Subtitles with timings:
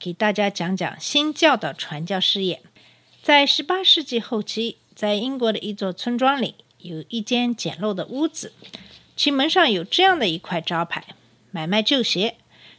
[0.00, 2.62] 给大家讲讲新教的传教事业。
[3.22, 8.54] 在十八世纪后期，在英国的一座村庄里，有一间简陋的屋子，
[9.14, 11.04] 其门上有这样的一块招牌
[11.52, 12.36] ：“买卖旧鞋。”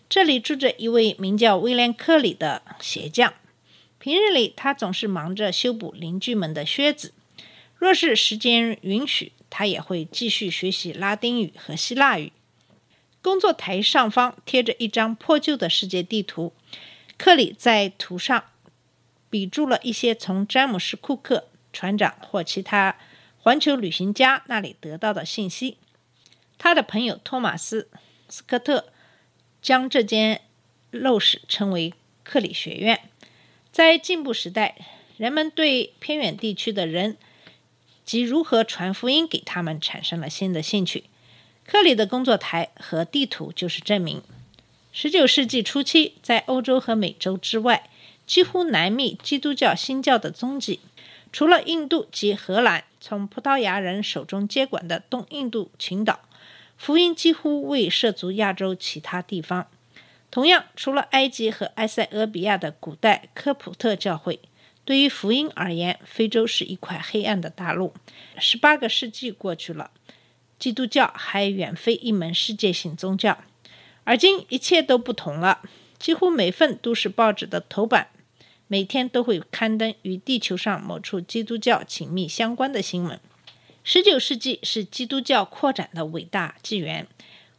[0.10, 3.36] 这里住着一位名叫威廉·克里的鞋匠。
[4.00, 7.14] 平日里，他总是忙着修补邻居们的靴子。
[7.78, 12.34] 若是时间允许，他也会继续学习拉丁语和希腊语。
[13.22, 16.52] 工作台上方贴着一张破旧的世界地图，
[17.24, 18.46] 克里在图上
[19.30, 22.98] 笔注了一些从詹姆斯·库克船长或其他
[23.38, 25.78] 环球旅行家那里得到的信息。
[26.58, 27.84] 他的朋友托马斯·
[28.28, 28.92] 斯科特
[29.62, 30.42] 将这间
[30.92, 33.00] 陋室称为克里学院。
[33.72, 34.76] 在进步时代，
[35.18, 37.18] 人们对偏远地区的人
[38.04, 41.04] 及如何传福音给他们产生了新的兴趣。
[41.68, 44.24] 克里的工作台和地图就是证明。
[44.94, 47.90] 19世纪初期，在欧洲和美洲之外，
[48.28, 50.82] 几乎难觅基督教新教的踪迹。
[51.32, 56.20] 除了印度及荷兰从葡萄牙人手中接管的东印度群岛，
[56.78, 59.68] 福音几乎未涉足亚洲其他地方。
[60.30, 64.42] 同样，除了埃及和埃塞俄比亚的古代科普特教会，
[64.84, 67.94] 对于福音而言，非洲是一块黑暗的大陆。
[68.38, 69.92] 十八个世纪过去了。
[70.60, 73.44] 基督教还远非一门世界性宗教，
[74.04, 75.62] 而今一切都不同了。
[75.98, 78.10] 几乎每份都市报纸的头版，
[78.68, 83.20] 每天都会刊登与地球上某处基督教紧密相关的新闻。
[83.84, 87.08] 十九世纪是基督教扩展的伟大纪元，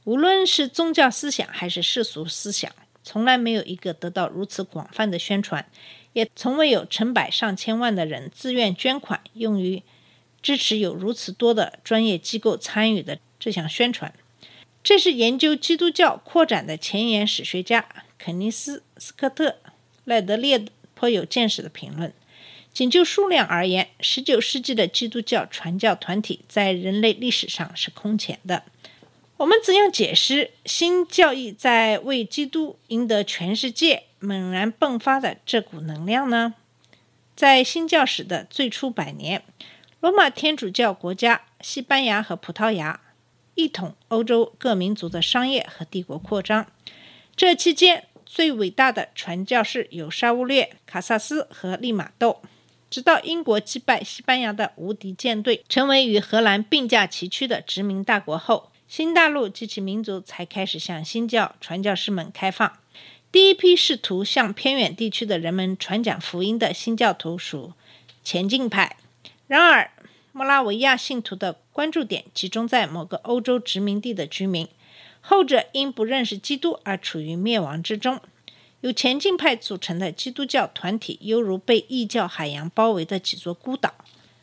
[0.04, 2.70] 无论是宗教思想还是世俗思想，
[3.02, 5.64] 从来没有一个得到如此广泛的宣传，
[6.12, 9.82] 也从未有成百上千万的人自愿捐款用于。
[10.42, 14.12] 支持有如此多的专业机构参与的这项宣传，
[14.82, 17.86] 这是研究基督教扩展的前沿史学家
[18.18, 19.50] 肯尼斯·斯科特·
[20.04, 22.12] 赖德列颇有见识的评论。
[22.72, 28.64] 仅就数量而言，19世纪的基督教传教团体在人类历史上是空前的。
[29.36, 36.54] 我们怎样解释新教义在为基督赢得全世界猛然迸发的这股能量呢？
[37.36, 39.42] 在新教史的最初百年。
[40.00, 43.00] 罗马天主教国家、西班牙和葡萄牙
[43.62, 46.66] 一统欧洲各民族的商业和帝国扩张。
[47.36, 52.42] 这期间，最伟大的传教士有沙乌略、卡萨斯和利玛窦。
[52.90, 62.72] 直到英国击败西班牙的无敌舰队，成为与荷兰并驾齐驱的殖民大国后，新大陆及其民族才开始向新教传教士们开放。
[63.30, 67.72] 第一批试图向偏远地区的人们传讲福音的新教徒属
[68.24, 68.96] 前进派。
[69.46, 69.91] 然而，
[70.34, 74.66] 莫拉维亚信徒的关注点集中在某个欧洲殖民地的居民，
[75.20, 78.18] 后者因不认识基督而处于灭亡之中。
[78.80, 83.94] 由前进派组成的基督教团体，犹如被异教海洋包围的几座孤岛。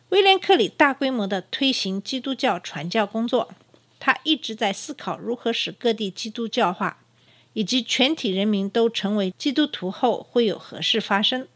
[0.10, 3.50] 威廉·克里大规模地推行基督教传教工作，
[4.00, 7.00] 他一直在思考如何使各地基督教化，
[7.54, 11.48] 以及全体人民都成为基督徒后会有何事发生。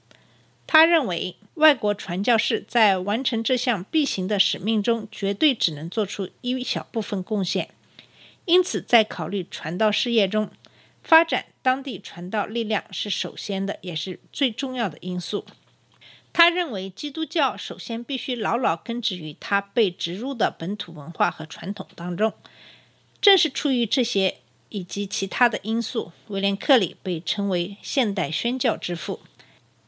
[0.66, 7.70] 他认为，外国传教士在完成这项必行的使命中，绝对只能做出一小部分贡献。
[8.46, 10.50] 因此，在考虑传道事业中，
[11.04, 15.46] 发展当地传道力量是首先的，也是最重要的因素。
[16.34, 22.34] 他认为，基督教首先必须牢牢根植于他被植入的本土文化和传统当中。
[23.22, 24.40] 正是出于这些
[24.70, 29.20] 以及其他的因素，威廉·克里被称为现代宣教之父。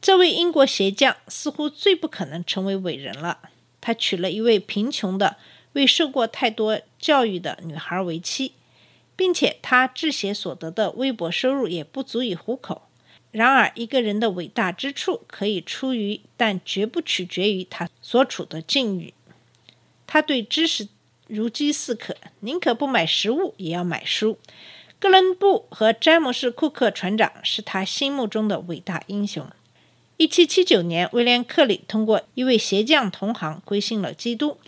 [0.06, 3.40] 这位英国鞋匠似乎最不可能成为伟人了。
[3.80, 5.36] 他娶了一位贫穷的、
[5.72, 8.52] 未受过太多教育的女孩为妻，
[9.16, 12.82] 并且他制鞋所得的微薄收入也不足以糊口。
[13.32, 19.12] 然而，一个人的伟大之处可以出于，但绝不取决于他所处的境遇。
[20.06, 20.86] 他对知识
[21.26, 24.38] 如饥似渴，宁可不买食物也要买书。
[25.00, 29.44] 哥伦布和詹姆斯·库克船长是他心目中的伟大英雄。
[30.18, 34.58] 一七七九年，威廉·克里通过一位鞋匠同行归信了基督。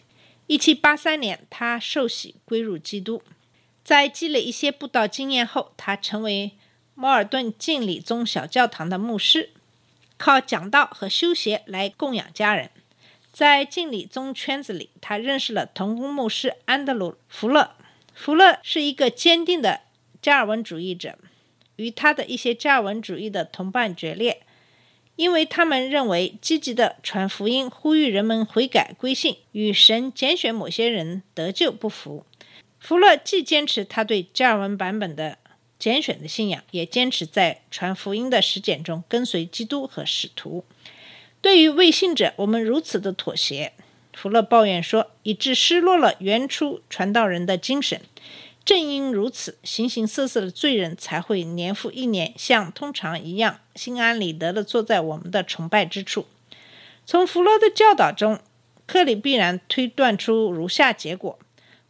[0.46, 3.22] 一七八三年，他受洗归入基督。
[3.82, 6.52] 在积累一些布道经验后，他成为
[6.94, 9.50] 摩尔顿敬礼宗小教堂的牧师。
[10.18, 12.70] 靠讲道和修鞋来供养家人。
[13.32, 17.70] 在敬礼宗圈子里，他认识了同工牧师安德鲁·福勒。
[18.12, 19.80] 福勒是一个坚定的
[20.20, 21.16] 加尔文主义者，
[21.76, 24.42] 与他的一些加尔文主义的同伴决裂，
[25.18, 32.24] 因为他们认为积极的传福音、呼吁人们悔改归信，与神拣选某些人得救不符。
[32.78, 35.38] 福勒既坚持他对加尔文版本的
[35.76, 40.64] 拣选的信仰，也坚持在传福音的实践中跟随基督和使徒。
[41.40, 43.72] 对于未信者，我们如此的妥协，
[44.12, 48.00] 福勒抱怨说，以致失落了原初传道人的精神。
[48.68, 56.26] 正因如此，形形色色的罪人才会年复一年，像通常一样，心安理得地坐在我们的崇拜之处。
[57.06, 58.40] 从弗洛的教导中，
[58.86, 61.38] 克里必然推断出如下结果：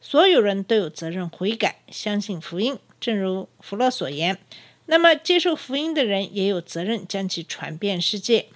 [0.00, 4.38] 所有人都有责任悔改，相信福音，正如弗洛所言。
[4.86, 8.46] 那么，接受福音的人也有责任将其传遍世界。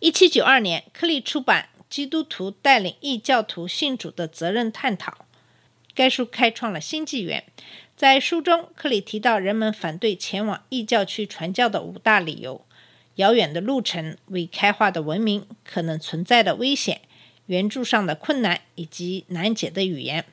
[0.00, 5.12] 一七九二年，克利出版《基督徒带领异教徒信主的责任探讨》，
[5.94, 7.44] 该书开创了新纪元。
[7.96, 12.64] 在书中，克里提到人们反对前往异教区传教的五大理由：
[13.16, 17.02] 遥远的路程、未开化的文明、可能存在的危险、
[17.46, 20.24] 援助上的困难以及难解的语言。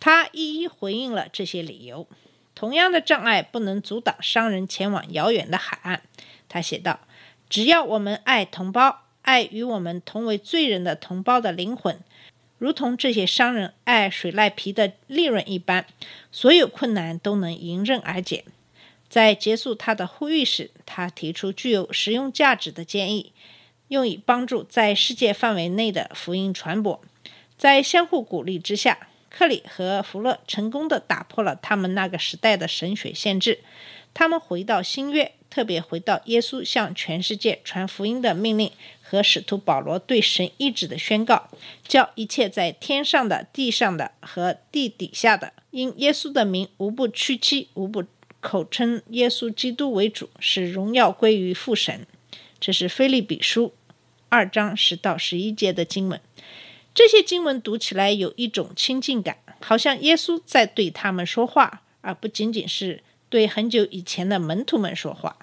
[0.00, 2.06] 他一一回应了这些理由。
[2.54, 6.02] 同样的障碍不能阻挡商人前往遥远的海岸。
[6.48, 7.00] 他写道
[7.48, 11.98] ：“只要我们爱同胞。”爱与我们同为罪人的同胞的灵魂，
[12.64, 15.84] 如同这些商人爱水赖皮的利润一般，
[16.32, 18.46] 所有困难都能迎刃而解。
[19.10, 23.32] 在结束他的呼吁时，他提出具有实用价值的建议，
[23.88, 26.98] 用以帮助在世界范围内的福音传播。
[27.58, 33.58] 在相互鼓励之下，克里和福勒成功地打破了他们那个时代的神学限制。
[34.14, 38.72] 他们回到新约，特别回到耶稣向全世界传福音的命令
[39.14, 41.48] 和使徒保罗对神意志的宣告，
[41.86, 48.04] 叫一切在天上的、地上的和地底下的，因耶稣的名无不屈膝，无不
[48.40, 52.06] 口称耶稣基督为主，使荣耀归于父神。
[52.58, 53.72] 这是菲利比书
[54.28, 56.20] 二章十到十一节的经文。
[56.92, 63.02] 这些经文读起来有一种亲近感，好像耶稣在对他们说话，而不仅仅是。
[63.30, 65.36] 对很久以前的门徒们说话，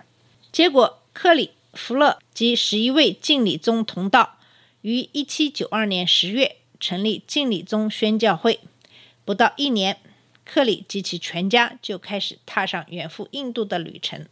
[0.50, 4.38] 结果克里福勒及十一位敬礼宗同道
[4.82, 8.60] 于一七九二年十月成立敬礼宗宣教会。
[9.24, 9.98] 不到一年，
[10.44, 14.26] 克里及其全家就开始踏上远赴印度的旅程。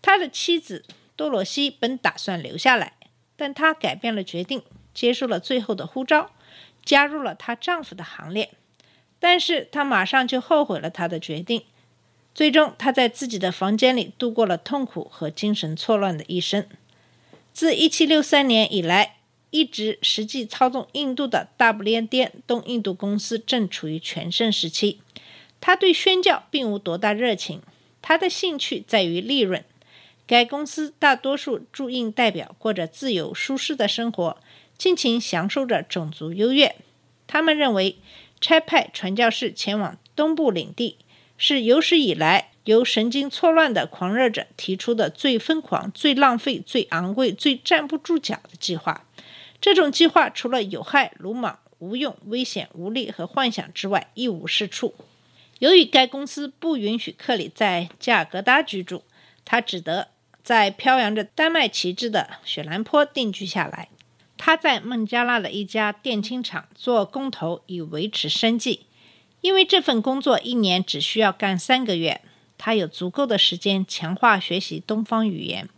[0.00, 0.84] 他的妻子
[1.16, 2.94] 多罗西本打算留下来，
[3.36, 4.62] 但她改变了决定，
[4.94, 6.32] 接受了最后的呼召，
[6.84, 8.54] 加入了她丈夫的行列。
[9.18, 11.64] 但是她马上就后悔了她的决定。
[12.34, 16.66] 最终，他在自己的房间里度过了痛苦和精神错乱的一生。
[17.52, 19.16] 自1763年以来，
[19.50, 25.00] 一直实际操纵印度的大不列颠东印度公司正处于全盛时期。
[25.60, 27.60] 他对宣教并无多大热情，
[28.00, 29.64] 他的兴趣在于利润。
[30.26, 34.38] 该公司大多数驻印代表过着自由舒适的生活，
[34.78, 36.76] 尽情享受着种族优越。
[37.26, 37.96] 他们认为，
[38.40, 40.96] 差派传教士前往东部领地。
[41.42, 49.06] 是有史以来由神经错乱的狂热者提出的最疯狂、最浪费、最昂贵、最站不住脚的计划。
[49.58, 54.94] 这种计划除了有害、鲁莽、无用、危险、无力和幻想之外，一无是处。
[55.60, 59.02] 由于该公司不允许克里在加尔各答居住，
[59.46, 60.08] 他只得
[60.42, 63.88] 在飘扬着丹麦旗帜的雪兰坡定居下来。
[64.36, 68.84] 他在孟加拉的一家电氢厂做工头，以维持生计。
[69.40, 72.20] 因为这份工作一年只需要干三个月，
[72.58, 75.68] 他有足够的时间强化学习东方语言。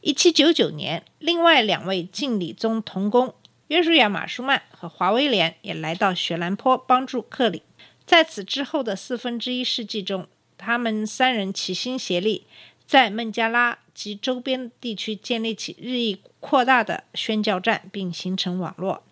[0.00, 3.34] 一七九九年，另外两位敬礼宗同工
[3.68, 7.62] 约书亚·马舒曼和华威廉也来到雪兰坡帮助克里。
[8.06, 12.46] 在此之后的四分之一世纪中，他们三人齐心协力，
[12.86, 19.02] 在孟加拉及周边地区建立起日益扩大的宣教站，并形成网络。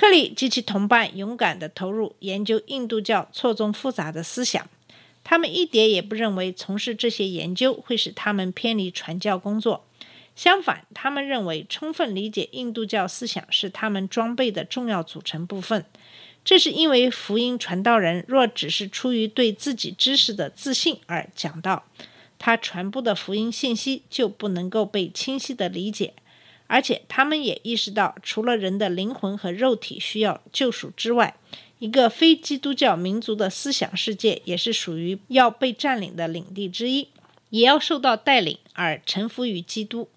[0.00, 4.66] 克里及其同伴勇敢地投入研究印度教错综复杂的思想，
[5.22, 9.84] 他们一点也不认为从事这些研究会使他们偏离传教工作。
[10.34, 15.84] 相反，他们认为充分理解印度教思想是他们装备的重要组成部分。
[16.42, 21.84] 这是因为福音传道人若只是出于对自己知识的自信而讲道，
[22.38, 26.14] 他传播的福音信息就不能够被清晰地理解。
[26.72, 31.34] 而且，他们也意识到，除了人的灵魂和肉体需要救赎之外，
[31.80, 37.08] 一个非基督教民族的思想世界也是属于要被占领的领地之一，
[37.48, 40.08] 也要受到带领而臣服于基督。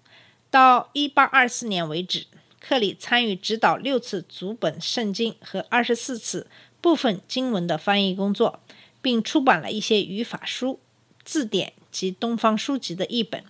[0.48, 2.26] 到一八二四年为止，
[2.60, 6.46] 克里参与指导六次主本圣经和二十四次
[6.80, 8.60] 部分经文的翻译工作，
[9.02, 10.78] 并出版了一些语法书、
[11.24, 13.42] 字典及东方书籍的译本。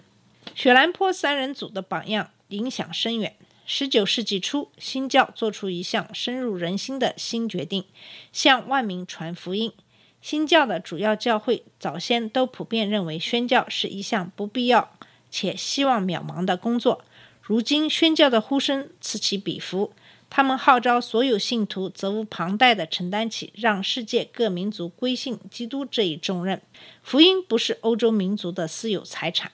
[0.55, 3.37] 雪兰坡三人组的榜样影响深远。
[3.67, 7.85] 十九世纪初，新教做出一项深入人心的新决定，
[8.33, 9.73] 向万民传福音。
[10.21, 14.97] 新教的主要教会早先都普遍认为宣教是一项不必要
[15.31, 17.05] 且希望渺茫的工作。
[17.43, 19.93] 如今，宣教的呼声此起彼伏，
[20.31, 26.61] 他们号召所有信徒责无旁贷地承担起让世界各民族归信基督这一重任。
[27.03, 29.53] 福音不是欧洲民族的私有财产。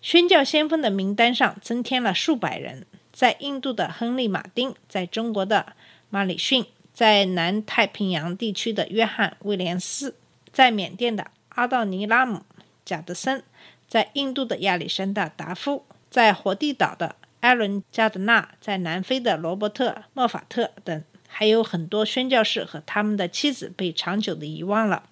[0.00, 2.86] 宣教先锋的名单上增添了数百人。
[3.10, 5.74] 在印度的亨利·马丁，在中国的
[6.08, 6.64] 马里逊，
[6.94, 10.14] 在南太平洋地区的约翰·威廉斯，
[10.52, 12.38] 在缅甸的阿道尼拉姆·
[12.84, 13.42] 贾德森，
[13.88, 25.04] 在印度的亚历山大·达夫，在火地岛的艾伦·加德纳，在南非的罗伯特·莫法特等，还有很多宣教士和他们的妻子被长久的遗忘了，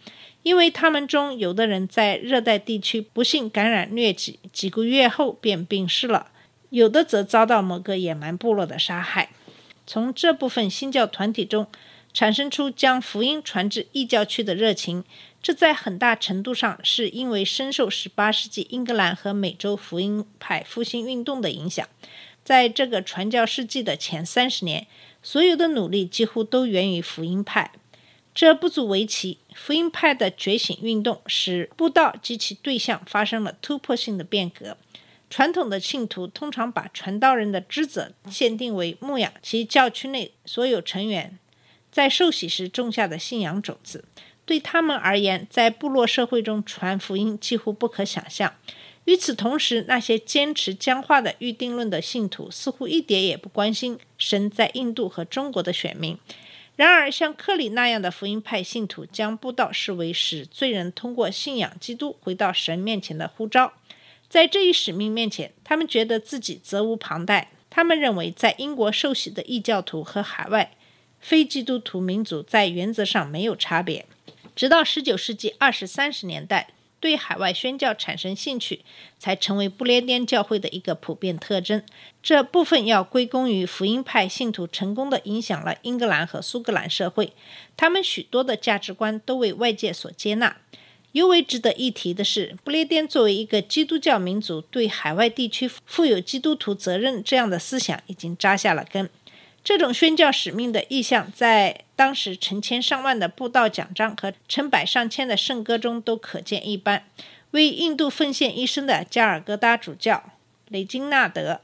[0.42, 6.30] 因为他们中有的人在热带地区不幸感染疟疾，几个月后便病逝了。
[6.70, 9.30] 有的则遭到某个野蛮部落的杀害。
[9.87, 11.68] 从这部分新教团体中
[12.12, 15.04] 产生出将福音传至异教区的热情，
[15.40, 21.87] 这在很大程度上是因为深受18世纪英格兰和美洲福音派复兴运动的影响。
[22.42, 24.87] 在这个传教世纪的前三十年，
[25.26, 27.73] 所有的努力几乎都源于福音派。
[28.33, 29.38] 这不足为奇。
[29.56, 34.76] 福音派的觉醒运动使布道及其对象发生了突破性的变革。
[35.28, 41.37] 传统的信徒通常把传道人的职责限定为牧养其教区内所有成员
[41.90, 44.04] 在受洗时种下的信仰种子。
[44.45, 48.54] 对他们而言，在部落社会中传福音几乎不可想象。
[49.06, 56.18] 与此同时，那些坚持僵化的预定论的信徒似乎一点也不关心神在印度和中国的选民。
[56.76, 63.73] 然而，像克里那样的福音派信徒将布道视为使罪人通过信仰基督回到神面前的呼召。
[64.28, 67.50] 在这一使命面前，他们觉得自己责无旁贷。
[67.70, 70.73] 他们认为，在英国受洗的异教徒和海外
[71.20, 74.04] 非基督徒民族在原则上没有差别。
[74.54, 76.68] 直到19世纪20、30年代，
[77.06, 78.80] 对海外宣教产生兴趣，
[79.16, 81.80] 才成为不列颠教会的一个普遍特征。
[82.20, 87.32] 这部分要归功于福音派信徒成功地影响了英格兰和苏格兰社会，
[87.76, 90.56] 他们许多的价值观都为外界所接纳。
[91.12, 99.08] 尤为值得一提的是，不列颠作为一个基督教民族，对海外地区负有基督徒责任这样的思想已经扎下了根。
[99.66, 107.04] 这种宣教使命的意向，在当时成千上万的布道讲章和成百上千的圣歌中都可见一斑。
[107.50, 110.23] 为印度奉献一生的加尔各答主教
[110.68, 111.54] 雷金纳德·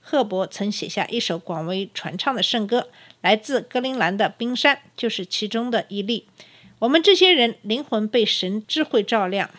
[0.00, 2.88] 赫伯曾写下一首广为传唱的圣歌，
[3.20, 6.28] 来自格陵兰的冰山就是其中的一例。
[6.78, 9.50] 我们这些人灵魂被神智慧照亮，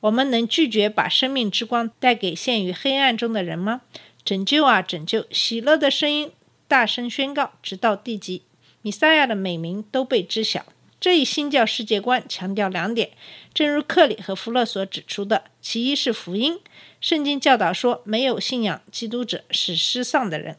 [0.00, 3.80] 我们能拒绝把生命之光带给陷于黑暗中的人吗？
[4.22, 5.24] 拯救啊，拯救！
[5.30, 6.30] 喜乐的声音
[6.74, 8.42] 大声宣告，直到地极，
[8.82, 10.66] 米撒亚的美名都被知晓。
[10.98, 13.12] 这一新教世界观强调两点，
[13.54, 16.58] 正如克里和弗勒所指出的：其一是福音，
[17.00, 20.56] 圣经教导说，没有信仰基督者是失丧的人。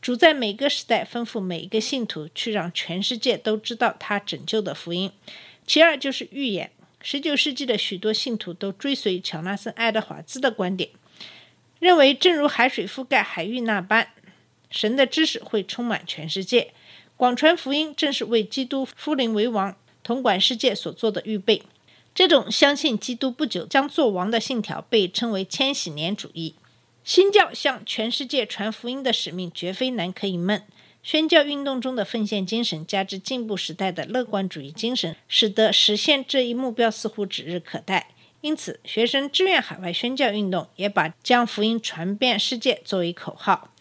[0.00, 5.12] 主在每个时代吩咐每一个信徒去让全世界都知道他拯救的福音。
[5.66, 6.70] 其二就是预言。
[7.02, 10.88] 十九世纪的许多信徒都追随乔纳森·爱德华兹的观点，
[11.78, 14.08] 认为正如海水覆盖海域那般，
[14.70, 16.72] 神的知识会充满全世界。
[17.16, 21.62] 广传福音正是为基督复临为王、统管世界所做的预备。
[22.14, 26.54] 这种相信基督不久将做王的信条被称为千禧年主义。
[27.04, 30.62] 新教向全世界传福音的使命绝非难可以闷。
[31.02, 38.10] 宣教运动中的奉献精神，加之进步时代的乐观主义精神，使得实现这一目标似乎指日可待。
[38.40, 43.72] 因此，学生志愿海外宣教运动也把将福音传遍世界作为口号。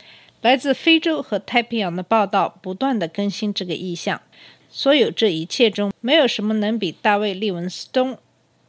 [0.48, 4.22] 来自非洲和太平洋的报道不断地更新这个意向。
[4.70, 8.18] 所有这一切中，没有什么能比大卫·利文斯东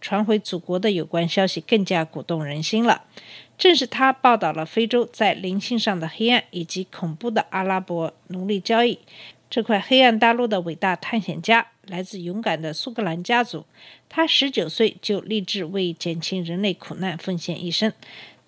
[0.00, 3.04] 传回祖国的有关消息更加鼓动人心了。
[3.56, 8.98] 正是他报道了非洲在灵性上的黑暗以及恐怖的阿拉伯奴隶交易。
[9.48, 13.64] 这块黑暗大陆的伟大探险家来自勇敢的苏格兰家族。
[14.08, 17.92] 他十九岁就立志为减轻人类苦难奉献一生。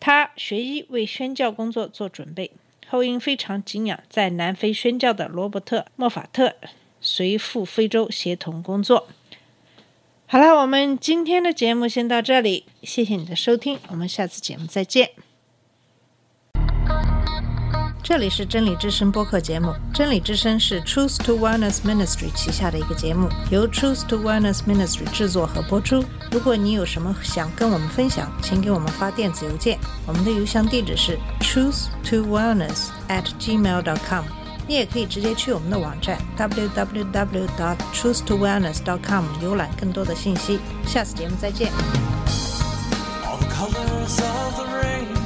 [0.01, 2.51] 他学医为宣教工作做准备，
[2.91, 6.57] 后因非常敬仰在南非宣教的罗伯特·莫法特，
[7.01, 9.07] 随赴非洲协同工作。
[10.27, 15.11] 好了，我们今天的节目先到这里，谢谢你的收听，我们下次节目再见。
[18.03, 19.73] 这里是真理之声播客节目。
[19.95, 26.05] 真理之声是 Truth to Wellness Ministry 旗下的一个节目，由 Truth to Wellness Ministry 制作和播出。
[26.31, 34.25] 如果你有什么想跟我们分享，请给我们发电子邮件，我们的邮箱地址是 truth to wellness at gmail dot com。
[34.69, 40.61] 你也可以直接去我们的网站 www dot truth to wellness dot com 浏览更多的信息。
[40.87, 41.73] 下次节目再见。
[43.25, 45.20] All the colors of the rainbow.